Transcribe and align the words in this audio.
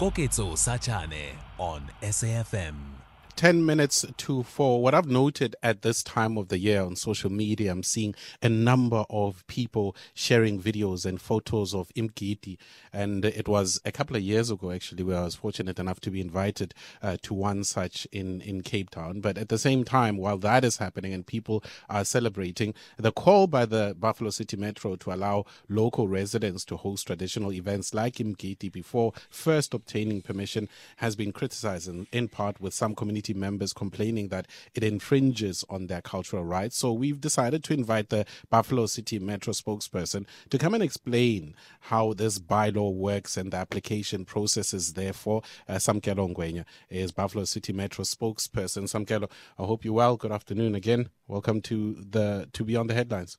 Koketso 0.00 0.56
Sachane 0.56 1.36
on 1.58 1.82
SAFM. 2.00 3.09
10 3.40 3.64
minutes 3.64 4.04
to 4.18 4.42
4. 4.42 4.82
What 4.82 4.94
I've 4.94 5.08
noted 5.08 5.56
at 5.62 5.80
this 5.80 6.02
time 6.02 6.36
of 6.36 6.48
the 6.48 6.58
year 6.58 6.82
on 6.82 6.94
social 6.94 7.30
media, 7.30 7.72
I'm 7.72 7.82
seeing 7.82 8.14
a 8.42 8.50
number 8.50 9.06
of 9.08 9.46
people 9.46 9.96
sharing 10.12 10.60
videos 10.60 11.06
and 11.06 11.18
photos 11.18 11.74
of 11.74 11.88
Imgidi. 11.96 12.58
And 12.92 13.24
it 13.24 13.48
was 13.48 13.80
a 13.86 13.92
couple 13.92 14.14
of 14.14 14.20
years 14.20 14.50
ago, 14.50 14.70
actually, 14.72 15.04
where 15.04 15.16
I 15.16 15.24
was 15.24 15.36
fortunate 15.36 15.78
enough 15.78 16.00
to 16.00 16.10
be 16.10 16.20
invited 16.20 16.74
uh, 17.00 17.16
to 17.22 17.32
one 17.32 17.64
such 17.64 18.06
in, 18.12 18.42
in 18.42 18.60
Cape 18.60 18.90
Town. 18.90 19.22
But 19.22 19.38
at 19.38 19.48
the 19.48 19.56
same 19.56 19.84
time, 19.84 20.18
while 20.18 20.36
that 20.36 20.62
is 20.62 20.76
happening 20.76 21.14
and 21.14 21.26
people 21.26 21.64
are 21.88 22.04
celebrating, 22.04 22.74
the 22.98 23.10
call 23.10 23.46
by 23.46 23.64
the 23.64 23.96
Buffalo 23.98 24.28
City 24.28 24.58
Metro 24.58 24.96
to 24.96 25.14
allow 25.14 25.46
local 25.66 26.08
residents 26.08 26.62
to 26.66 26.76
host 26.76 27.06
traditional 27.06 27.54
events 27.54 27.94
like 27.94 28.16
Imgidi 28.16 28.70
before 28.70 29.14
first 29.30 29.72
obtaining 29.72 30.20
permission 30.20 30.68
has 30.96 31.16
been 31.16 31.32
criticized 31.32 31.88
in, 31.88 32.06
in 32.12 32.28
part 32.28 32.60
with 32.60 32.74
some 32.74 32.94
community 32.94 33.29
members 33.34 33.72
complaining 33.72 34.28
that 34.28 34.46
it 34.74 34.82
infringes 34.82 35.64
on 35.68 35.86
their 35.86 36.00
cultural 36.00 36.44
rights. 36.44 36.76
So 36.76 36.92
we've 36.92 37.20
decided 37.20 37.64
to 37.64 37.74
invite 37.74 38.08
the 38.08 38.26
Buffalo 38.48 38.86
City 38.86 39.18
Metro 39.18 39.52
spokesperson 39.52 40.26
to 40.50 40.58
come 40.58 40.74
and 40.74 40.82
explain 40.82 41.54
how 41.80 42.12
this 42.12 42.38
bylaw 42.38 42.92
works 42.94 43.36
and 43.36 43.52
the 43.52 43.56
application 43.56 44.24
process 44.24 44.74
is 44.74 44.94
therefore. 44.94 45.42
Uh, 45.68 45.74
Samkelo 45.74 46.34
Ngwenya 46.34 46.64
is 46.88 47.12
Buffalo 47.12 47.44
City 47.44 47.72
Metro 47.72 48.04
spokesperson. 48.04 48.84
Samkelo, 48.84 49.30
I 49.58 49.64
hope 49.64 49.84
you're 49.84 49.94
well. 49.94 50.16
Good 50.16 50.32
afternoon 50.32 50.74
again. 50.74 51.10
Welcome 51.28 51.60
to 51.62 51.94
the 52.08 52.48
to 52.52 52.64
be 52.64 52.76
on 52.76 52.86
the 52.86 52.94
headlines. 52.94 53.38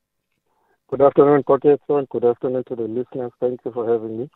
Good 0.92 1.00
afternoon, 1.00 1.42
Koketso, 1.44 2.06
good 2.10 2.24
afternoon 2.24 2.64
to 2.68 2.76
the 2.76 2.82
listeners. 2.82 3.32
Thank 3.40 3.60
you 3.64 3.72
for 3.72 3.90
having 3.90 4.18
me. 4.18 4.30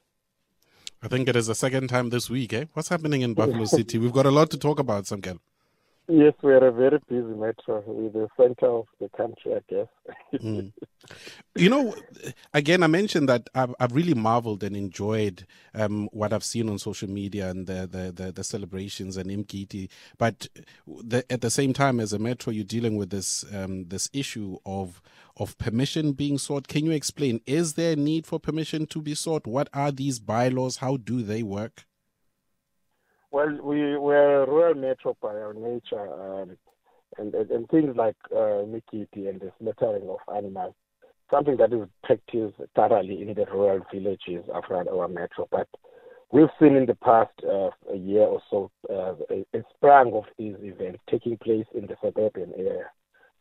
I 1.03 1.09
think 1.09 1.29
it 1.29 1.37
is 1.37 1.49
the 1.49 1.55
second 1.55 1.89
time 1.89 2.09
this 2.09 2.31
week, 2.31 2.55
eh? 2.55 2.65
What's 2.73 2.89
happening 2.89 3.21
in 3.21 3.35
Buffalo 3.41 3.67
City? 3.67 3.99
We've 3.99 4.13
got 4.13 4.25
a 4.25 4.31
lot 4.31 4.51
to 4.53 4.59
talk 4.59 4.79
about, 4.79 5.05
Samkel. 5.05 5.39
Yes, 6.09 6.35
we 6.41 6.53
are 6.53 6.69
a 6.69 6.73
very 6.73 7.01
busy 7.09 7.23
metro. 7.23 7.83
We're 7.85 8.11
the 8.11 8.29
center 8.37 8.67
of 8.67 8.87
the 9.01 9.09
country, 9.09 9.55
I 9.55 9.61
guess. 9.69 9.89
mm. 10.41 10.73
You 11.57 11.69
know, 11.69 11.97
again, 12.55 12.85
I 12.85 12.87
mentioned 12.87 13.29
that 13.29 13.51
I've, 13.57 13.75
I've 13.81 13.93
really 13.93 14.15
marveled 14.15 14.63
and 14.63 14.77
enjoyed 14.77 15.47
um, 15.75 16.09
what 16.13 16.33
I've 16.33 16.45
seen 16.45 16.69
on 16.69 16.79
social 16.79 17.11
media 17.11 17.51
and 17.51 17.67
the 17.67 17.89
the, 17.91 18.13
the, 18.13 18.33
the 18.33 18.45
celebrations 18.45 19.17
and 19.17 19.31
Imgidi. 19.31 19.89
But 20.17 20.47
the, 20.87 21.25
at 21.31 21.41
the 21.41 21.51
same 21.51 21.73
time, 21.73 21.99
as 21.99 22.13
a 22.13 22.21
metro, 22.21 22.53
you're 22.53 22.65
dealing 22.65 22.97
with 22.97 23.11
this 23.11 23.45
um, 23.53 23.87
this 23.89 24.09
issue 24.13 24.59
of 24.65 25.03
of 25.37 25.59
permission 25.59 26.13
being 26.13 26.39
sought. 26.39 26.69
Can 26.69 26.85
you 26.85 26.93
explain? 26.93 27.41
Is 27.47 27.75
there 27.75 27.95
a 27.95 27.97
need 27.97 28.27
for 28.27 28.39
permission 28.39 28.87
to 28.87 29.03
be 29.03 29.15
sought? 29.17 29.47
What 29.47 29.69
are 29.75 29.91
these 29.91 30.21
bylaws? 30.21 30.77
How 30.77 30.99
do 30.99 31.23
they 31.23 31.43
work? 31.43 31.85
Well, 33.37 33.59
we 33.63 33.99
we're 33.99 34.45
a 34.45 34.51
rural 34.51 34.75
metro 34.75 35.15
by 35.21 35.35
our 35.35 35.53
nature, 35.53 36.09
um, 36.11 36.57
and, 37.19 37.35
and, 37.35 37.51
and 37.51 37.69
things 37.69 37.95
like 37.95 38.17
uh, 38.33 38.65
Mikiti 38.65 39.29
and 39.29 39.39
the 39.39 39.53
slaughtering 39.61 40.09
of 40.09 40.35
animals, 40.35 40.73
something 41.31 41.59
that 41.59 41.71
is 41.71 41.87
practiced 42.03 42.55
thoroughly 42.75 43.21
in 43.21 43.35
the 43.35 43.45
rural 43.53 43.85
villages 43.93 44.43
around 44.49 44.89
our 44.89 45.07
metro. 45.07 45.47
But 45.51 45.69
we've 46.33 46.49
seen 46.59 46.77
in 46.77 46.87
the 46.87 46.95
past 46.95 47.35
uh, 47.47 47.69
a 47.93 47.97
year 47.99 48.23
or 48.23 48.41
so 48.49 48.71
uh, 48.89 49.17
a, 49.29 49.45
a 49.55 49.63
sprang 49.77 50.15
of 50.15 50.25
these 50.39 50.57
events 50.61 51.01
taking 51.11 51.37
place 51.37 51.67
in 51.75 51.87
the 51.87 51.97
suburban 52.03 52.55
area, 52.57 52.87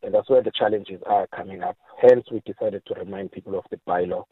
and 0.03 0.13
that's 0.13 0.29
where 0.29 0.43
the 0.43 0.51
challenges 0.51 0.99
are 1.05 1.25
coming 1.27 1.63
up. 1.63 1.77
Hence, 2.01 2.25
we 2.29 2.41
decided 2.45 2.83
to 2.87 2.95
remind 2.95 3.31
people 3.31 3.57
of 3.57 3.63
the 3.71 3.79
bylaw. 3.87 4.25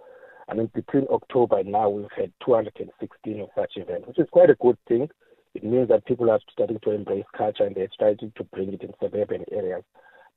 I 0.49 0.55
mean, 0.55 0.69
between 0.75 1.07
October 1.09 1.59
and 1.59 1.71
now, 1.71 1.87
we've 1.87 2.11
had 2.17 2.33
216 2.45 3.39
of 3.39 3.47
such 3.55 3.77
events, 3.77 4.09
which 4.09 4.19
is 4.19 4.27
quite 4.29 4.49
a 4.49 4.55
good 4.55 4.77
thing 4.89 5.07
it 5.55 5.63
means 5.63 5.87
that 5.89 6.05
people 6.05 6.29
are 6.31 6.39
starting 6.51 6.79
to 6.79 6.91
embrace 6.91 7.25
culture 7.37 7.63
and 7.63 7.75
they're 7.75 7.89
starting 7.93 8.31
to 8.35 8.43
bring 8.45 8.73
it 8.73 8.81
in 8.81 8.93
suburban 9.01 9.45
areas. 9.51 9.83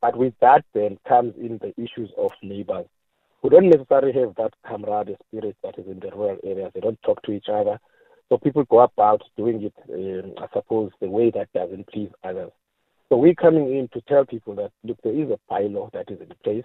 But 0.01 0.17
with 0.17 0.35
that, 0.41 0.65
then 0.75 0.99
comes 1.09 1.35
in 1.39 1.59
the 1.59 1.73
issues 1.83 2.11
of 2.19 2.33
neighbors 2.43 2.87
who 3.43 3.51
don't 3.51 3.69
necessarily 3.69 4.13
have 4.13 4.35
that 4.37 4.55
camaraderie 4.67 5.17
spirit 5.29 5.57
that 5.63 5.79
is 5.79 5.87
in 5.87 6.01
the 6.01 6.11
rural 6.15 6.39
areas. 6.45 6.73
They 6.75 6.81
don't 6.81 7.01
talk 7.03 7.23
to 7.23 7.33
each 7.33 7.49
other. 7.49 7.79
So 8.29 8.39
people 8.39 8.65
go 8.65 8.81
about 8.81 9.23
doing 9.37 9.63
it, 9.63 9.75
um, 9.93 10.35
I 10.39 10.49
suppose, 10.53 10.91
the 11.01 11.09
way 11.09 11.31
that 11.31 11.53
doesn't 11.53 11.87
please 11.89 12.11
others. 12.25 12.51
So 13.09 13.17
we're 13.17 13.35
coming 13.35 13.77
in 13.77 13.89
to 13.93 14.01
tell 14.03 14.25
people 14.25 14.57
that, 14.57 14.73
look, 14.83 14.99
there 15.03 15.15
is 15.15 15.31
a 15.31 15.39
bylaw 15.51 15.93
that 15.93 16.11
is 16.11 16.21
in 16.21 16.33
place. 16.43 16.65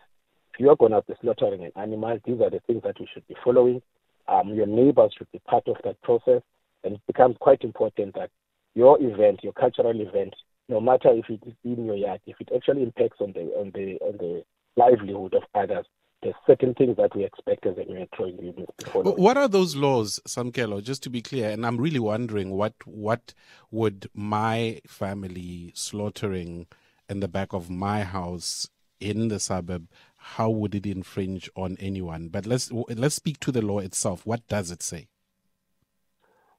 If 0.53 0.59
you 0.59 0.69
are 0.69 0.75
going 0.75 0.91
to 0.91 1.03
be 1.07 1.13
slaughtering 1.22 1.63
an 1.63 1.72
animal, 1.75 2.18
these 2.25 2.41
are 2.41 2.50
the 2.50 2.62
things 2.66 2.81
that 2.83 3.00
you 3.00 3.06
should 3.13 3.28
be 3.28 3.35
following. 3.44 3.81
Um, 4.28 4.50
your 4.56 4.66
neighbors 4.66 5.13
should 5.16 5.31
be 5.31 5.39
part 5.47 5.68
of 5.68 5.78
that 5.83 6.01
process. 6.01 6.41
And 6.83 6.95
it 6.95 7.01
becomes 7.06 7.38
quite 7.39 7.63
important 7.63 8.16
that 8.16 8.31
your 8.75 9.01
event, 9.01 9.41
your 9.43 9.53
cultural 9.53 9.99
event, 9.99 10.33
no 10.69 10.79
matter 10.79 11.09
if 11.11 11.29
it 11.29 11.41
is 11.45 11.53
in 11.63 11.85
your 11.85 11.95
yard, 11.95 12.21
if 12.25 12.39
it 12.39 12.49
actually 12.55 12.83
impacts 12.83 13.17
on 13.19 13.33
the 13.33 13.41
on 13.57 13.71
the 13.73 13.97
on 14.01 14.17
the 14.17 14.43
livelihood 14.77 15.33
of 15.33 15.43
others, 15.53 15.85
there's 16.23 16.35
certain 16.47 16.73
things 16.75 16.95
that 16.97 17.15
we 17.15 17.25
expect 17.25 17.65
as 17.65 17.75
a 17.77 17.91
metro 17.91 18.27
unit. 18.27 18.69
What 18.93 19.37
are 19.37 19.47
those 19.47 19.75
laws, 19.75 20.19
Samkelo? 20.27 20.81
Just 20.81 21.03
to 21.03 21.09
be 21.09 21.21
clear, 21.21 21.49
and 21.49 21.65
I'm 21.65 21.77
really 21.77 21.99
wondering 21.99 22.51
what 22.51 22.73
what 22.85 23.33
would 23.71 24.09
my 24.13 24.81
family 24.88 25.71
slaughtering 25.75 26.67
in 27.09 27.19
the 27.19 27.27
back 27.27 27.53
of 27.53 27.69
my 27.69 28.03
house 28.03 28.69
in 29.01 29.27
the 29.27 29.39
suburb 29.39 29.88
how 30.15 30.49
would 30.49 30.75
it 30.75 30.85
infringe 30.85 31.49
on 31.55 31.75
anyone 31.79 32.29
but 32.29 32.45
let's 32.45 32.71
let's 32.71 33.15
speak 33.15 33.39
to 33.39 33.51
the 33.51 33.61
law 33.61 33.79
itself 33.79 34.25
what 34.25 34.47
does 34.47 34.69
it 34.69 34.83
say 34.83 35.07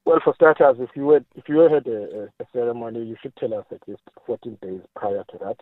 well, 0.05 0.19
for 0.23 0.33
starters, 0.35 0.77
if 0.79 0.89
you 0.95 1.09
had 1.11 1.25
if 1.35 1.47
you 1.47 1.59
had 1.59 1.87
a, 1.87 2.29
a, 2.39 2.45
ceremony, 2.51 3.03
you 3.05 3.15
should 3.21 3.35
tell 3.37 3.53
us 3.53 3.65
at 3.71 3.87
least 3.87 4.01
14 4.25 4.57
days 4.61 4.81
prior 4.95 5.23
to 5.31 5.37
that. 5.39 5.57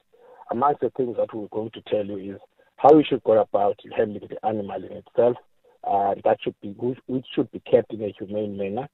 Amongst 0.51 0.81
the 0.81 0.89
things 0.91 1.15
that 1.17 1.33
we're 1.33 1.47
going 1.47 1.71
to 1.71 1.81
tell 1.81 2.05
you 2.05 2.35
is 2.35 2.41
how 2.77 2.97
you 2.97 3.03
should 3.07 3.23
go 3.23 3.39
about 3.39 3.79
handling 3.95 4.27
the 4.27 4.45
animal 4.45 4.83
in 4.83 4.91
itself. 4.91 5.37
Uh, 5.83 6.15
that 6.23 6.37
should 6.41 6.55
be 6.61 6.69
which 6.69 7.25
should 7.35 7.51
be 7.51 7.59
kept 7.59 7.93
in 7.93 8.03
a 8.03 8.13
humane 8.17 8.57
manner. 8.57 8.87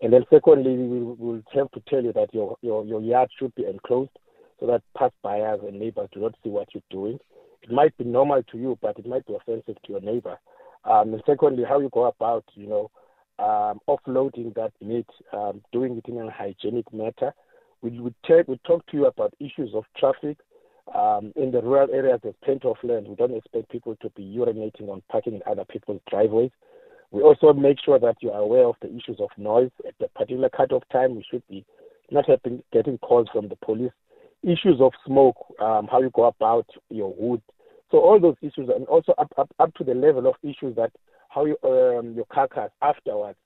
And 0.00 0.12
then 0.12 0.24
secondly, 0.30 0.76
we 0.76 1.02
will 1.02 1.42
have 1.54 1.70
to 1.72 1.80
tell 1.88 2.02
you 2.02 2.12
that 2.12 2.34
your, 2.34 2.56
your, 2.60 2.84
your 2.84 3.00
yard 3.00 3.30
should 3.38 3.54
be 3.54 3.64
enclosed 3.64 4.10
so 4.58 4.66
that 4.66 4.82
past 4.98 5.14
buyers 5.22 5.60
and 5.66 5.78
neighbors 5.78 6.08
do 6.12 6.20
not 6.20 6.34
see 6.42 6.50
what 6.50 6.68
you're 6.74 6.82
doing. 6.90 7.20
It 7.62 7.70
might 7.70 7.96
be 7.96 8.04
normal 8.04 8.42
to 8.42 8.58
you, 8.58 8.76
but 8.82 8.98
it 8.98 9.06
might 9.06 9.24
be 9.26 9.34
offensive 9.34 9.80
to 9.80 9.92
your 9.92 10.00
neighbor. 10.00 10.38
Um, 10.84 11.14
and 11.14 11.22
secondly, 11.24 11.62
how 11.68 11.78
you 11.78 11.88
go 11.92 12.06
about, 12.06 12.44
you 12.54 12.66
know, 12.66 12.90
um, 13.38 13.80
offloading 13.88 14.54
that 14.54 14.72
meat, 14.80 15.06
um, 15.32 15.62
doing 15.72 15.96
it 15.96 16.08
in 16.10 16.18
a 16.18 16.30
hygienic 16.30 16.92
manner. 16.92 17.34
We 17.82 17.98
would 17.98 18.14
we 18.46 18.60
talk 18.64 18.86
to 18.86 18.96
you 18.96 19.06
about 19.06 19.34
issues 19.40 19.70
of 19.74 19.84
traffic. 19.96 20.38
Um, 20.94 21.32
in 21.36 21.50
the 21.52 21.62
rural 21.62 21.88
areas, 21.92 22.20
there's 22.22 22.34
plenty 22.44 22.68
of 22.68 22.76
land. 22.82 23.08
We 23.08 23.14
don't 23.14 23.34
expect 23.34 23.70
people 23.70 23.96
to 24.02 24.10
be 24.10 24.22
urinating 24.22 24.88
on 24.88 25.02
parking 25.10 25.34
in 25.34 25.42
other 25.50 25.64
people's 25.64 26.00
driveways. 26.10 26.50
We 27.10 27.22
also 27.22 27.52
make 27.52 27.78
sure 27.84 27.98
that 27.98 28.16
you 28.20 28.30
are 28.30 28.40
aware 28.40 28.66
of 28.66 28.76
the 28.80 28.88
issues 28.88 29.18
of 29.20 29.28
noise. 29.36 29.70
At 29.86 29.94
the 30.00 30.08
particular 30.08 30.48
cut-off 30.48 30.82
time, 30.90 31.14
we 31.14 31.24
should 31.30 31.46
be 31.48 31.64
not 32.10 32.28
having, 32.28 32.62
getting 32.72 32.98
calls 32.98 33.28
from 33.32 33.48
the 33.48 33.56
police. 33.56 33.92
Issues 34.42 34.80
of 34.80 34.92
smoke, 35.06 35.36
um, 35.60 35.88
how 35.90 36.00
you 36.00 36.10
go 36.10 36.24
about 36.24 36.66
your 36.90 37.14
wood. 37.16 37.42
So 37.90 37.98
all 37.98 38.18
those 38.18 38.36
issues, 38.40 38.70
and 38.74 38.86
also 38.86 39.12
up, 39.18 39.32
up, 39.36 39.50
up 39.58 39.74
to 39.74 39.84
the 39.84 39.94
level 39.94 40.26
of 40.26 40.34
issues 40.42 40.74
that 40.76 40.90
how 41.32 41.46
you, 41.46 41.56
um, 41.64 42.14
your 42.14 42.26
carcass 42.32 42.70
afterwards. 42.82 43.38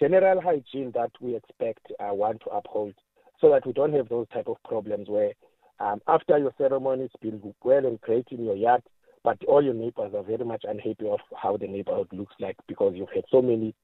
General 0.00 0.40
hygiene 0.40 0.90
that 0.94 1.10
we 1.20 1.36
expect 1.36 1.86
uh, 2.00 2.12
one 2.14 2.38
to 2.40 2.50
uphold 2.50 2.94
so 3.40 3.50
that 3.50 3.66
we 3.66 3.72
don't 3.72 3.92
have 3.92 4.08
those 4.08 4.26
type 4.32 4.48
of 4.48 4.56
problems 4.64 5.08
where 5.08 5.32
um, 5.80 6.00
after 6.08 6.38
your 6.38 6.52
ceremony 6.58 7.04
it's 7.04 7.14
been 7.20 7.54
well 7.62 7.86
and 7.86 8.00
great 8.00 8.26
in 8.30 8.44
your 8.44 8.56
yard, 8.56 8.82
but 9.24 9.38
all 9.46 9.62
your 9.62 9.74
neighbors 9.74 10.12
are 10.14 10.22
very 10.22 10.44
much 10.44 10.64
unhappy 10.68 11.08
of 11.08 11.20
how 11.40 11.56
the 11.56 11.66
neighborhood 11.66 12.08
looks 12.12 12.34
like 12.40 12.56
because 12.66 12.94
you've 12.96 13.12
had 13.14 13.24
so 13.30 13.40
many 13.40 13.74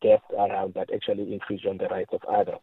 guests 0.00 0.26
around 0.38 0.74
that 0.74 0.90
actually 0.94 1.32
infringe 1.32 1.66
on 1.68 1.78
the 1.78 1.86
rights 1.86 2.10
of 2.12 2.20
others. 2.24 2.60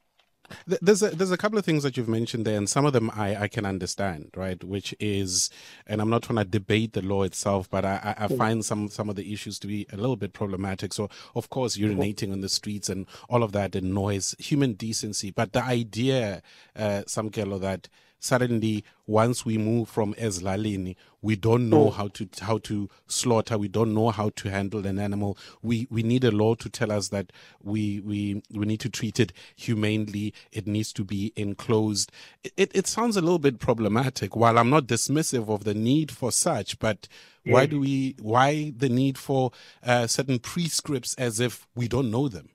There's 0.66 1.04
a, 1.04 1.10
there's 1.10 1.32
a 1.32 1.38
couple 1.38 1.58
of 1.58 1.66
things 1.66 1.84
that 1.84 1.98
you've 1.98 2.08
mentioned 2.08 2.46
there, 2.46 2.58
and 2.58 2.70
some 2.70 2.86
of 2.86 2.94
them 2.94 3.12
I, 3.14 3.36
I 3.36 3.48
can 3.48 3.66
understand, 3.66 4.32
right? 4.36 4.64
Which 4.64 4.94
is, 5.00 5.50
and 5.88 6.02
I'm 6.02 6.10
not 6.10 6.24
trying 6.24 6.38
to 6.38 6.46
debate 6.46 6.94
the 6.94 7.02
law 7.02 7.24
itself, 7.24 7.70
but 7.70 7.86
I, 7.86 8.16
I, 8.18 8.28
mm. 8.28 8.38
find 8.38 8.66
some 8.66 8.90
some 8.90 9.10
of 9.10 9.16
the 9.16 9.34
issues 9.34 9.60
to 9.60 9.68
be 9.68 9.88
a 9.92 9.98
little 9.98 10.16
bit 10.16 10.34
problematic. 10.34 10.94
So, 10.94 11.10
of 11.36 11.50
course, 11.50 11.78
mm-hmm. 11.78 12.00
urinating 12.00 12.32
on 12.32 12.42
the 12.42 12.50
streets 12.50 12.90
and 12.90 13.06
all 13.30 13.44
of 13.44 13.52
that, 13.54 13.76
and 13.76 13.94
noise, 13.94 14.36
human 14.40 14.74
decency, 14.74 15.32
but 15.32 15.54
the 15.54 15.64
idea, 15.64 16.42
uh, 16.76 17.04
Samkelo, 17.08 17.60
that 17.62 17.90
suddenly 18.22 18.86
once 19.08 19.46
we 19.46 19.58
move 19.58 19.90
from 19.90 20.14
Ezilalini, 20.14 20.96
we 21.22 21.36
don't 21.36 21.70
know 21.70 21.88
mm. 21.90 21.94
how 21.94 22.08
to 22.10 22.30
how 22.42 22.60
to 22.60 22.88
slaughter, 23.08 23.58
we 23.58 23.68
don't 23.68 23.94
know 23.94 24.10
how 24.12 24.30
to 24.38 24.50
handle 24.50 24.86
an 24.88 25.00
animal. 25.00 25.38
We 25.62 25.88
we 25.90 26.04
need 26.04 26.24
a 26.24 26.32
law 26.32 26.56
to 26.56 26.70
tell 26.70 26.92
us 26.92 27.10
that 27.10 27.34
we 27.62 28.00
we 28.00 28.42
we 28.52 28.66
need 28.66 28.80
to 28.82 28.90
treat 28.90 29.20
it 29.20 29.34
humanely. 29.56 30.34
It 30.52 30.68
needs 30.68 30.94
to 30.94 31.04
be 31.04 31.34
enclosed. 31.36 32.12
It 32.44 32.54
it, 32.56 32.72
it 32.74 32.88
sounds 32.88 33.18
a 33.18 33.22
little 33.22 33.40
bit 33.40 33.60
problematic. 33.60 34.36
While 34.36 34.58
I'm 34.58 34.70
not 34.70 34.86
dismissive 34.86 35.50
of 35.50 35.64
the 35.64 35.74
need 35.74 36.12
for 36.12 36.32
such, 36.32 36.80
but 36.80 37.08
why 37.44 37.66
do 37.66 37.80
we 37.80 38.16
why 38.22 38.72
the 38.78 38.90
need 38.90 39.18
for 39.18 39.52
uh, 39.84 40.06
certain 40.08 40.40
prescripts 40.40 41.16
as 41.16 41.40
if 41.40 41.68
we 41.76 41.88
don't 41.88 42.12
know 42.12 42.28
them? 42.28 42.50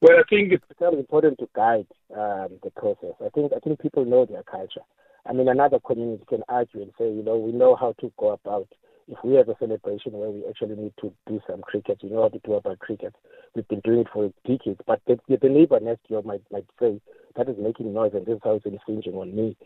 Well, 0.00 0.16
I 0.16 0.22
think 0.30 0.52
it 0.52 0.62
becomes 0.68 0.98
important 0.98 1.38
to 1.40 1.48
guide 1.56 1.86
um, 2.14 2.58
the 2.62 2.70
process. 2.76 3.14
I 3.24 3.30
think 3.30 3.52
I 3.54 3.58
think 3.58 3.80
people 3.80 4.04
know 4.04 4.26
their 4.26 4.44
culture. 4.44 4.82
I 5.26 5.32
mean, 5.32 5.48
another 5.48 5.80
community 5.80 6.24
can 6.28 6.42
argue 6.48 6.82
and 6.82 6.92
say, 6.96 7.10
you 7.12 7.22
know, 7.22 7.36
we 7.36 7.52
know 7.52 7.74
how 7.74 7.94
to 8.00 8.12
go 8.16 8.30
about. 8.30 8.68
If 9.08 9.18
we 9.24 9.34
have 9.34 9.48
a 9.48 9.56
celebration 9.58 10.12
where 10.12 10.28
we 10.30 10.44
actually 10.46 10.76
need 10.76 10.92
to 11.00 11.12
do 11.26 11.40
some 11.48 11.62
cricket, 11.62 11.98
we 12.02 12.10
know 12.10 12.22
how 12.22 12.28
to 12.28 12.38
do 12.40 12.54
about 12.54 12.78
cricket. 12.78 13.14
We've 13.54 13.66
been 13.66 13.80
doing 13.80 14.00
it 14.00 14.06
for 14.12 14.30
decades. 14.46 14.80
But 14.86 15.00
the, 15.06 15.18
the 15.28 15.48
neighbor 15.48 15.80
next 15.80 16.08
door 16.08 16.22
might 16.22 16.42
might 16.52 16.66
say 16.78 17.00
that 17.36 17.48
is 17.48 17.56
making 17.58 17.92
noise 17.92 18.12
and 18.14 18.24
this 18.24 18.36
is 18.36 18.40
how 18.44 18.54
it's 18.54 18.66
infringing 18.66 19.14
on 19.14 19.34
me. 19.34 19.56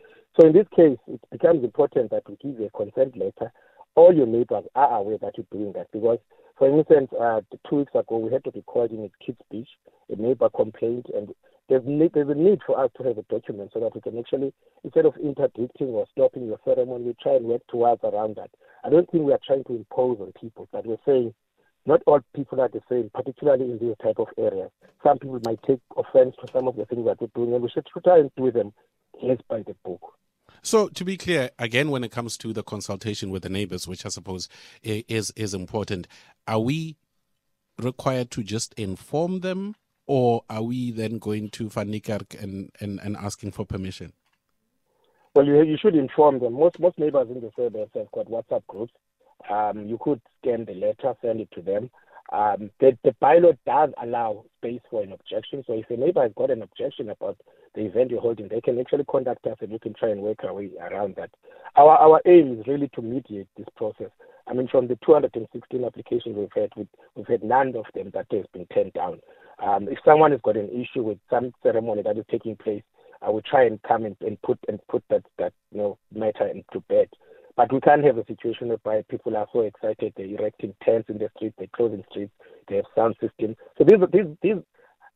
So 0.40 0.46
in 0.46 0.55
this 0.55 0.67
case, 0.75 0.96
it 1.08 1.20
becomes 1.31 1.62
important 1.62 2.11
that 2.11 2.23
we 2.29 2.37
give 2.37 2.58
a 2.64 2.70
consent 2.70 3.17
letter. 3.19 3.52
All 3.94 4.15
your 4.15 4.27
neighbors 4.27 4.65
are 4.75 4.97
aware 4.97 5.19
that 5.19 5.37
you're 5.37 5.47
doing 5.53 5.73
that 5.75 5.89
because, 5.93 6.19
for 6.56 6.69
instance, 6.69 7.11
uh, 7.21 7.41
two 7.69 7.77
weeks 7.77 7.94
ago 7.94 8.17
we 8.17 8.33
had 8.33 8.44
to 8.44 8.53
be 8.53 8.62
called 8.62 8.91
in 8.91 9.11
Kidd's 9.25 9.39
Beach. 9.50 9.69
A 10.09 10.17
neighbor 10.17 10.49
complained, 10.49 11.06
and 11.15 11.29
there's, 11.69 11.83
need, 11.87 12.12
there's 12.15 12.29
a 12.29 12.35
need 12.35 12.61
for 12.67 12.83
us 12.83 12.91
to 12.97 13.03
have 13.05 13.19
a 13.19 13.23
document 13.23 13.71
so 13.73 13.81
that 13.81 13.94
we 13.94 14.00
can 14.00 14.19
actually, 14.19 14.53
instead 14.83 15.06
of 15.06 15.17
interdicting 15.17 15.89
or 15.89 16.06
stopping 16.11 16.47
your 16.47 16.59
ceremony, 16.65 17.05
we 17.05 17.17
try 17.23 17.35
and 17.37 17.44
work 17.44 17.62
towards 17.69 18.03
around 18.03 18.37
that. 18.37 18.50
I 18.85 18.91
don't 18.91 19.11
think 19.11 19.25
we 19.25 19.33
are 19.33 19.41
trying 19.47 19.65
to 19.65 19.77
impose 19.77 20.19
on 20.21 20.33
people, 20.41 20.69
but 20.73 20.87
we're 20.87 20.97
saying 21.06 21.35
not 21.85 22.03
all 22.06 22.21
people 22.35 22.61
are 22.61 22.69
the 22.69 22.81
same, 22.89 23.11
particularly 23.12 23.65
in 23.65 23.79
these 23.79 23.97
type 24.03 24.19
of 24.19 24.29
areas. 24.39 24.71
Some 25.03 25.19
people 25.19 25.41
might 25.44 25.62
take 25.67 25.81
offense 25.97 26.35
to 26.41 26.50
some 26.53 26.69
of 26.69 26.77
the 26.77 26.87
things 26.87 27.05
that 27.06 27.21
we're 27.21 27.29
doing, 27.35 27.55
and 27.55 27.62
we 27.62 27.71
should 27.71 27.87
try 28.05 28.19
and 28.19 28.31
do 28.37 28.50
them 28.50 28.73
less 29.23 29.39
by 29.49 29.62
the 29.62 29.75
book. 29.85 30.15
So 30.62 30.88
to 30.88 31.05
be 31.05 31.17
clear, 31.17 31.50
again, 31.59 31.91
when 31.91 32.05
it 32.05 32.12
comes 32.12 32.38
to 32.38 32.53
the 32.53 32.62
consultation 32.62 33.31
with 33.31 33.43
the 33.43 33.49
neighbors, 33.49 33.88
which 33.88 34.06
I 34.06 34.11
suppose 34.11 34.49
is 34.82 35.32
is 35.35 35.55
important, 35.55 36.06
are 36.47 36.61
we 36.61 36.97
required 37.79 38.31
to 38.32 38.44
just 38.44 38.73
inform 38.75 39.41
them, 39.41 39.75
or 40.06 40.44
are 40.49 40.62
we 40.62 40.93
then 40.93 41.19
going 41.19 41.50
to 41.50 41.69
Fanikark 41.69 42.41
and, 42.41 42.70
and, 42.81 43.00
and 43.00 43.17
asking 43.17 43.53
for 43.53 43.67
permission? 43.67 44.12
Well, 45.35 45.47
you 45.47 45.62
you 45.62 45.79
should 45.81 45.97
inform 45.97 46.38
them. 46.38 46.53
Most 46.53 46.79
most 46.79 46.97
neighbors 46.99 47.29
in 47.29 47.41
the 47.41 47.50
suburbs 47.56 47.91
have 47.94 48.12
got 48.12 48.26
WhatsApp 48.26 48.65
groups. 48.69 48.93
Um, 49.50 49.88
you 49.88 49.99
could 50.00 50.20
scan 50.38 50.65
the 50.65 50.75
letter, 50.75 51.17
send 51.23 51.41
it 51.41 51.49
to 51.55 51.62
them. 51.62 51.91
Um, 52.32 52.70
the, 52.81 52.97
the 53.03 53.15
bylaw 53.20 53.58
does 53.67 53.91
allow 54.00 54.44
space 54.58 54.81
for 54.88 55.03
an 55.03 55.12
objection. 55.12 55.65
So 55.67 55.73
if 55.73 55.91
a 55.91 55.97
neighbor 55.97 56.23
has 56.23 56.32
got 56.37 56.50
an 56.50 56.62
objection 56.62 57.11
about 57.11 57.37
the 57.75 57.83
event 57.83 58.11
you're 58.11 58.21
holding, 58.21 58.49
they 58.49 58.61
can 58.61 58.79
actually 58.79 59.05
contact 59.05 59.47
us 59.47 59.57
and 59.61 59.73
we 59.73 59.79
can 59.79 59.95
try 59.95 60.11
and 60.11 60.21
work 60.21 60.45
our 60.45 60.55
way 60.55 60.71
around 60.81 61.17
that. 61.17 61.31
Our 61.77 61.97
our 61.97 62.21
aim 62.27 62.59
is 62.61 62.67
really 62.67 62.89
to 62.95 63.03
mediate 63.03 63.49
this 63.57 63.67
process. 63.77 64.11
I 64.47 64.55
mean, 64.55 64.69
from 64.69 64.89
the 64.89 64.99
216 65.05 65.85
applications 65.85 66.37
we've 66.37 66.49
had, 66.55 66.71
we've, 66.77 66.89
we've 67.15 67.27
had 67.27 67.45
none 67.45 67.75
of 67.77 67.85
them 67.95 68.11
that 68.13 68.27
has 68.33 68.45
been 68.53 68.67
turned 68.67 68.93
down. 68.93 69.21
Um, 69.63 69.89
if 69.89 69.99
someone 70.05 70.33
has 70.33 70.41
got 70.43 70.57
an 70.57 70.69
issue 70.71 71.03
with 71.03 71.19
some 71.31 71.53
ceremony 71.63 72.03
that 72.03 72.19
is 72.19 72.25
taking 72.31 72.57
place, 72.57 72.83
I 73.23 73.31
will 73.31 73.43
try 73.43 73.65
and 73.65 73.81
come 73.83 74.05
and, 74.05 74.17
and 74.21 74.41
put 74.43 74.59
and 74.69 74.81
put 74.89 75.05
that 75.11 75.23
that 75.39 75.53
you 75.71 75.79
know 75.79 75.99
matter 76.13 76.47
into 76.49 76.81
bed. 76.89 77.09
But 77.57 77.73
we 77.73 77.81
can't 77.81 78.05
have 78.05 78.19
a 78.19 78.27
situation 78.27 78.69
whereby 78.69 79.05
people 79.09 79.37
are 79.37 79.47
so 79.53 79.61
excited, 79.61 80.15
they're 80.17 80.27
erecting 80.27 80.75
tents 80.83 81.11
in 81.11 81.19
the 81.19 81.29
streets, 81.37 81.55
they're 81.59 81.69
closing 81.77 82.03
streets, 82.11 82.33
they 82.69 82.77
have 82.77 82.87
sound 82.95 83.15
system. 83.21 83.57
So 83.79 83.85
these 83.85 83.99
these 84.13 84.37
these 84.43 84.63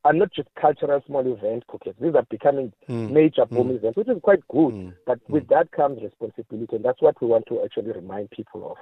are 0.07 0.13
not 0.13 0.31
just 0.33 0.47
cultural 0.59 1.03
small 1.05 1.27
event 1.27 1.67
cookies. 1.67 1.93
These 1.99 2.15
are 2.15 2.25
becoming 2.29 2.71
mm. 2.87 3.11
major 3.11 3.45
boom 3.45 3.67
mm. 3.67 3.75
events, 3.75 3.97
which 3.97 4.07
is 4.07 4.17
quite 4.23 4.39
good. 4.47 4.73
Mm. 4.73 4.93
But 5.05 5.19
with 5.27 5.43
hmm. 5.43 5.53
that 5.53 5.71
comes 5.71 6.01
responsibility, 6.01 6.77
and 6.77 6.85
that's 6.85 7.01
what 7.01 7.21
we 7.21 7.27
want 7.27 7.45
to 7.47 7.61
actually 7.61 7.91
remind 7.91 8.29
people 8.31 8.71
of. 8.71 8.77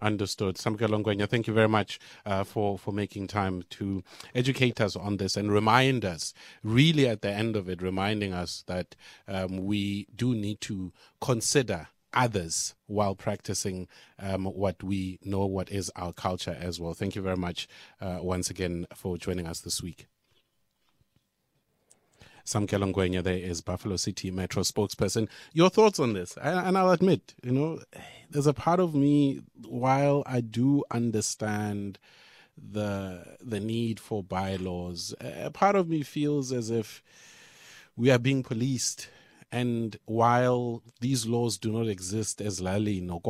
Understood. 0.00 0.54
Samkelo 0.54 1.02
Ngwenya, 1.02 1.28
thank 1.28 1.48
you 1.48 1.52
very 1.52 1.68
much 1.68 1.98
uh, 2.24 2.44
for, 2.44 2.78
for 2.78 2.92
making 2.92 3.26
time 3.26 3.64
to 3.70 4.04
educate 4.36 4.80
us 4.80 4.94
on 4.94 5.16
this 5.16 5.36
and 5.36 5.50
remind 5.50 6.04
us, 6.04 6.32
really 6.62 7.08
at 7.08 7.22
the 7.22 7.30
end 7.30 7.56
of 7.56 7.68
it, 7.68 7.82
reminding 7.82 8.32
us 8.32 8.62
that 8.68 8.94
um, 9.26 9.64
we 9.64 10.06
do 10.14 10.32
need 10.32 10.60
to 10.60 10.92
consider 11.20 11.88
others 12.14 12.74
while 12.86 13.14
practicing 13.14 13.88
um, 14.18 14.44
what 14.44 14.82
we 14.82 15.18
know, 15.22 15.46
what 15.46 15.70
is 15.70 15.90
our 15.96 16.12
culture 16.12 16.56
as 16.58 16.80
well. 16.80 16.94
Thank 16.94 17.14
you 17.14 17.22
very 17.22 17.36
much 17.36 17.68
uh, 18.00 18.18
once 18.20 18.50
again 18.50 18.86
for 18.94 19.18
joining 19.18 19.46
us 19.46 19.60
this 19.60 19.82
week. 19.82 20.06
Sam 22.46 22.66
Ngwenya 22.66 23.22
there 23.22 23.38
is 23.38 23.62
Buffalo 23.62 23.96
City 23.96 24.30
Metro 24.30 24.62
spokesperson. 24.62 25.28
Your 25.54 25.70
thoughts 25.70 25.98
on 25.98 26.12
this? 26.12 26.36
And 26.36 26.76
I'll 26.76 26.90
admit, 26.90 27.34
you 27.42 27.52
know, 27.52 27.80
there's 28.30 28.46
a 28.46 28.52
part 28.52 28.80
of 28.80 28.94
me, 28.94 29.40
while 29.66 30.22
I 30.26 30.40
do 30.42 30.84
understand 30.90 31.98
the 32.56 33.36
the 33.40 33.60
need 33.60 33.98
for 33.98 34.22
bylaws, 34.22 35.14
a 35.20 35.50
part 35.50 35.74
of 35.74 35.88
me 35.88 36.02
feels 36.02 36.52
as 36.52 36.70
if 36.70 37.02
we 37.96 38.10
are 38.10 38.18
being 38.18 38.42
policed 38.42 39.08
and 39.54 39.96
while 40.06 40.82
these 41.00 41.26
laws 41.26 41.58
do 41.58 41.70
not 41.70 41.86
exist 41.86 42.40
as 42.40 42.60
Lali 42.60 43.00
no 43.00 43.20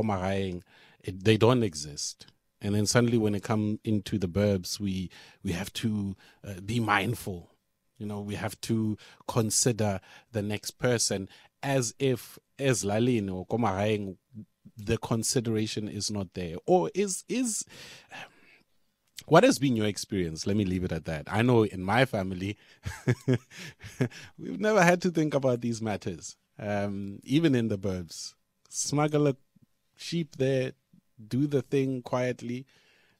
they 1.07 1.37
don't 1.37 1.63
exist. 1.63 2.27
And 2.63 2.75
then 2.75 2.87
suddenly, 2.87 3.19
when 3.19 3.35
it 3.35 3.43
come 3.43 3.79
into 3.85 4.17
the 4.19 4.27
burbs, 4.27 4.81
we 4.81 5.11
we 5.43 5.53
have 5.53 5.71
to 5.75 6.17
uh, 6.43 6.61
be 6.65 6.81
mindful. 6.81 7.51
You 7.99 8.07
know, 8.07 8.21
we 8.23 8.37
have 8.37 8.59
to 8.63 8.97
consider 9.29 10.01
the 10.33 10.41
next 10.41 10.79
person 10.79 11.29
as 11.63 11.95
if 11.99 12.39
as 12.59 12.85
Lalin 12.85 13.31
or 13.31 13.47
Komaraeng, 13.47 14.17
the 14.79 14.97
consideration 14.97 15.89
is 15.89 16.11
not 16.11 16.33
there, 16.33 16.57
or 16.65 16.91
is 16.95 17.23
is 17.29 17.67
what 19.27 19.45
has 19.45 19.59
been 19.59 19.77
your 19.77 19.87
experience? 19.87 20.47
Let 20.47 20.57
me 20.57 20.65
leave 20.65 20.85
it 20.85 20.93
at 20.93 21.05
that. 21.07 21.27
I 21.31 21.43
know 21.43 21.65
in 21.65 21.83
my 21.83 22.05
family, 22.05 22.57
we've 24.39 24.61
never 24.61 24.83
had 24.83 25.01
to 25.03 25.11
think 25.11 25.35
about 25.35 25.61
these 25.61 25.81
matters, 25.81 26.37
um, 26.59 27.21
even 27.25 27.55
in 27.55 27.69
the 27.69 27.79
burbs. 27.79 28.35
Smuggle 28.69 29.29
a 29.29 29.37
sheep 29.97 30.37
there, 30.37 30.73
do 31.29 31.47
the 31.47 31.63
thing 31.63 32.03
quietly, 32.03 32.67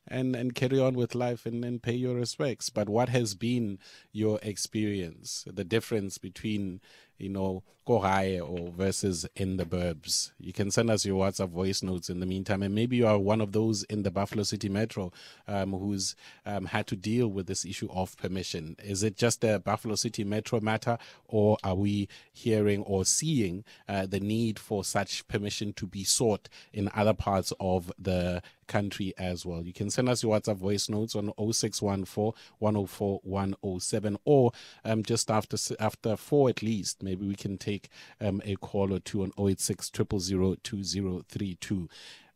and, 0.07 0.37
and 0.37 0.55
carry 0.55 0.79
on 0.79 0.95
with 0.95 1.15
life 1.15 1.47
and, 1.47 1.65
and 1.65 1.83
pay 1.83 1.95
your 1.95 2.15
respects. 2.15 2.69
But 2.69 2.89
what 2.89 3.09
has 3.09 3.35
been 3.35 3.79
your 4.13 4.39
experience? 4.43 5.45
The 5.47 5.65
difference 5.65 6.19
between 6.19 6.81
you 7.19 7.29
know, 7.29 7.63
go 7.87 7.97
or 7.97 8.73
versus 8.73 9.27
in 9.37 9.57
the 9.57 9.65
burbs. 9.65 10.33
You 10.39 10.53
can 10.53 10.71
send 10.71 10.91
us 10.91 11.05
your 11.05 11.23
WhatsApp 11.23 11.51
voice 11.51 11.83
notes 11.83 12.09
in 12.09 12.21
the 12.21 12.27
meantime. 12.27 12.63
And 12.63 12.75
maybe 12.75 12.97
you 12.97 13.07
are 13.07 13.19
one 13.19 13.41
of 13.41 13.53
those 13.53 13.83
in 13.85 14.03
the 14.03 14.11
Buffalo 14.11 14.43
City 14.43 14.69
Metro 14.69 15.13
um, 15.47 15.73
who's 15.73 16.17
um, 16.47 16.67
had 16.67 16.87
to 16.89 16.97
deal 16.97 17.29
with 17.29 17.47
this 17.47 17.65
issue 17.65 17.89
of 17.93 18.17
permission. 18.17 18.77
Is 18.83 19.03
it 19.03 19.17
just 19.17 19.45
a 19.45 19.59
Buffalo 19.59 19.97
City 19.97 20.25
Metro 20.25 20.61
matter, 20.61 20.97
or 21.29 21.59
are 21.63 21.75
we 21.75 22.09
hearing 22.33 22.83
or 22.85 23.05
seeing 23.05 23.65
uh, 23.89 24.07
the 24.07 24.21
need 24.21 24.59
for 24.59 24.83
such 24.85 25.27
permission 25.29 25.73
to 25.75 25.87
be 25.87 26.05
sought 26.05 26.49
in 26.73 26.91
other 26.95 27.15
parts 27.15 27.53
of 27.61 27.93
the 27.99 28.43
country 28.67 29.15
as 29.19 29.45
well. 29.45 29.63
You 29.63 29.73
can 29.73 29.91
send 29.91 30.09
us 30.09 30.23
your 30.23 30.39
WhatsApp 30.39 30.57
voice 30.57 30.89
notes 30.89 31.15
on 31.15 31.33
0614 31.37 32.33
104 32.59 33.21
107 33.23 34.19
or 34.25 34.53
um, 34.85 35.03
just 35.03 35.31
after 35.31 35.57
after 35.79 36.17
four 36.17 36.49
at 36.49 36.63
least 36.63 37.03
maybe 37.05 37.27
we 37.27 37.35
can 37.35 37.59
take 37.59 37.89
um, 38.21 38.41
a 38.45 38.57
call 38.57 38.93
or 38.93 38.99
two 38.99 39.23
on 39.23 39.33
086 39.39 39.91
2032. 39.91 41.89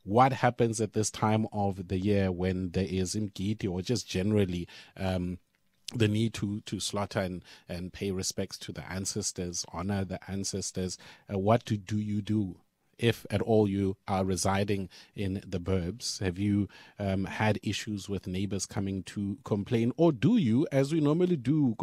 What 0.05 0.33
happens 0.33 0.81
at 0.81 0.93
this 0.93 1.11
time 1.11 1.47
of 1.53 1.89
the 1.89 1.99
year 1.99 2.33
when 2.33 2.71
there 2.71 2.87
is 2.89 3.15
Mgidi 3.15 3.69
or 3.71 3.83
just 3.83 4.09
generally 4.09 4.67
um, 4.97 5.39
the 5.95 6.09
need 6.09 6.35
to 6.35 6.61
to 6.63 6.81
slaughter 6.81 7.21
and, 7.21 7.43
and 7.69 7.93
pay 7.93 8.11
respects 8.11 8.59
to 8.59 8.73
the 8.73 8.91
ancestors, 8.91 9.65
honor 9.73 10.05
the 10.05 10.19
ancestors. 10.31 10.99
Uh, 11.33 11.39
what 11.39 11.65
do, 11.65 11.77
do 11.77 11.99
you 11.99 12.21
do 12.21 12.57
if 12.99 13.25
at 13.31 13.41
all 13.41 13.69
you 13.69 13.97
are 14.07 14.25
residing 14.25 14.89
in 15.15 15.43
the 15.47 15.61
burbs? 15.61 16.21
Have 16.21 16.39
you 16.39 16.69
um, 16.99 17.25
had 17.25 17.59
issues 17.63 18.09
with 18.09 18.27
neighbors 18.27 18.67
coming 18.67 19.03
to 19.05 19.39
complain, 19.45 19.93
or 19.97 20.13
do 20.13 20.37
you, 20.37 20.67
as 20.73 20.93
we 20.93 21.01
normally 21.01 21.37
do, 21.37 21.75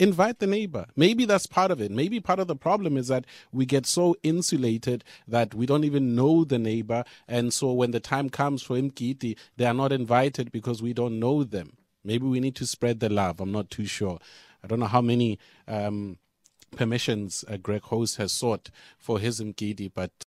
invite 0.00 0.38
the 0.38 0.46
neighbor. 0.46 0.86
Maybe 0.96 1.26
that's 1.26 1.46
part 1.46 1.70
of 1.70 1.80
it. 1.80 1.90
Maybe 1.90 2.18
part 2.18 2.40
of 2.40 2.48
the 2.48 2.56
problem 2.56 2.96
is 2.96 3.08
that 3.08 3.26
we 3.52 3.66
get 3.66 3.86
so 3.86 4.16
insulated 4.22 5.04
that 5.28 5.54
we 5.54 5.66
don't 5.66 5.84
even 5.84 6.14
know 6.14 6.42
the 6.42 6.58
neighbor. 6.58 7.04
And 7.28 7.52
so 7.52 7.72
when 7.72 7.90
the 7.90 8.00
time 8.00 8.30
comes 8.30 8.62
for 8.62 8.76
Mkiti, 8.76 9.36
they 9.56 9.66
are 9.66 9.74
not 9.74 9.92
invited 9.92 10.50
because 10.50 10.82
we 10.82 10.94
don't 10.94 11.20
know 11.20 11.44
them. 11.44 11.76
Maybe 12.02 12.26
we 12.26 12.40
need 12.40 12.56
to 12.56 12.66
spread 12.66 13.00
the 13.00 13.10
love. 13.10 13.40
I'm 13.40 13.52
not 13.52 13.70
too 13.70 13.84
sure. 13.84 14.18
I 14.64 14.66
don't 14.66 14.80
know 14.80 14.86
how 14.86 15.02
many 15.02 15.38
um, 15.68 16.16
permissions 16.74 17.44
uh, 17.46 17.58
Greg 17.58 17.82
Host 17.82 18.16
has 18.16 18.32
sought 18.32 18.70
for 18.98 19.18
his 19.18 19.40
Mkiti, 19.40 19.90
but 19.94 20.10